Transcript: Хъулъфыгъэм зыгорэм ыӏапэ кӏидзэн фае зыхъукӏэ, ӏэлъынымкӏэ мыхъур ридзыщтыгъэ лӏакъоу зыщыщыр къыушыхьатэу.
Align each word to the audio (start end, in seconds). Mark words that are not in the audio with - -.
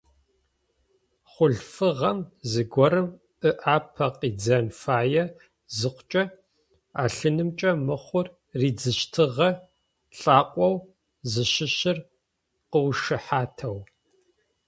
Хъулъфыгъэм 1.31 2.19
зыгорэм 2.51 3.07
ыӏапэ 3.75 4.05
кӏидзэн 4.19 4.67
фае 4.81 5.23
зыхъукӏэ, 5.77 6.23
ӏэлъынымкӏэ 6.97 7.71
мыхъур 7.85 8.27
ридзыщтыгъэ 8.59 9.49
лӏакъоу 10.19 10.75
зыщыщыр 11.31 11.97
къыушыхьатэу. 12.71 13.77